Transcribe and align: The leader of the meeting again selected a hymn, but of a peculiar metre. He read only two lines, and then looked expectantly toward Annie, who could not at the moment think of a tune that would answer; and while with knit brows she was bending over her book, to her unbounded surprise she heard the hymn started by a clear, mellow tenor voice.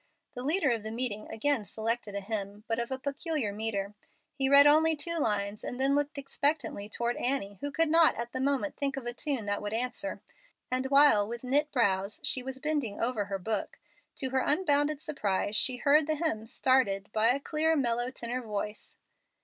The 0.33 0.41
leader 0.41 0.71
of 0.71 0.81
the 0.81 0.89
meeting 0.89 1.27
again 1.29 1.63
selected 1.63 2.15
a 2.15 2.21
hymn, 2.21 2.63
but 2.67 2.79
of 2.79 2.89
a 2.89 2.97
peculiar 2.97 3.53
metre. 3.53 3.93
He 4.33 4.49
read 4.49 4.65
only 4.65 4.95
two 4.95 5.17
lines, 5.19 5.63
and 5.63 5.79
then 5.79 5.93
looked 5.93 6.17
expectantly 6.17 6.89
toward 6.89 7.17
Annie, 7.17 7.59
who 7.61 7.71
could 7.71 7.87
not 7.87 8.15
at 8.15 8.31
the 8.31 8.39
moment 8.39 8.75
think 8.75 8.97
of 8.97 9.05
a 9.05 9.13
tune 9.13 9.45
that 9.45 9.61
would 9.61 9.73
answer; 9.73 10.19
and 10.71 10.87
while 10.87 11.27
with 11.27 11.43
knit 11.43 11.71
brows 11.71 12.19
she 12.23 12.41
was 12.41 12.57
bending 12.59 12.99
over 12.99 13.25
her 13.25 13.37
book, 13.37 13.77
to 14.15 14.31
her 14.31 14.41
unbounded 14.43 14.99
surprise 14.99 15.55
she 15.55 15.77
heard 15.77 16.07
the 16.07 16.15
hymn 16.15 16.47
started 16.47 17.11
by 17.13 17.29
a 17.29 17.39
clear, 17.39 17.75
mellow 17.75 18.09
tenor 18.09 18.41
voice. 18.41 18.97